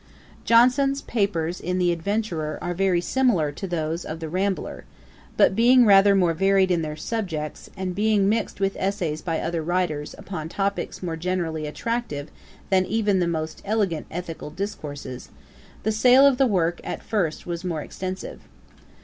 Johnson's 0.45 1.03
papers 1.03 1.59
in 1.61 1.77
The 1.77 1.91
Adventurer 1.91 2.57
are 2.59 2.73
very 2.73 3.01
similar 3.01 3.51
to 3.51 3.67
those 3.67 4.03
of 4.03 4.19
The 4.19 4.29
Rambler; 4.29 4.85
but 5.37 5.55
being 5.55 5.85
rather 5.85 6.15
more 6.15 6.33
varied 6.33 6.71
in 6.71 6.81
their 6.81 6.95
subjects, 6.95 7.69
and 7.77 7.93
being 7.93 8.27
mixed 8.27 8.59
with 8.59 8.75
essays 8.79 9.21
by 9.21 9.39
other 9.39 9.61
writers, 9.61 10.15
upon 10.17 10.49
topicks 10.49 11.03
more 11.03 11.17
generally 11.17 11.67
attractive 11.67 12.31
than 12.71 12.87
even 12.87 13.19
the 13.19 13.27
most 13.27 13.61
elegant 13.63 14.07
ethical 14.09 14.49
discourses, 14.49 15.29
the 15.83 15.91
sale 15.91 16.25
of 16.25 16.39
the 16.39 16.47
work, 16.47 16.81
at 16.83 17.03
first, 17.03 17.45
was 17.45 17.63
more 17.63 17.83
extensive. 17.83 18.41